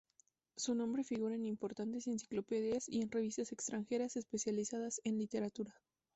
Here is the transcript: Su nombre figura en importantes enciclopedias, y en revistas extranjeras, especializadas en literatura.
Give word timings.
Su 0.57 0.73
nombre 0.73 1.03
figura 1.03 1.35
en 1.35 1.45
importantes 1.45 2.07
enciclopedias, 2.07 2.89
y 2.89 3.01
en 3.03 3.11
revistas 3.11 3.51
extranjeras, 3.51 4.15
especializadas 4.15 4.99
en 5.03 5.19
literatura. 5.19 5.75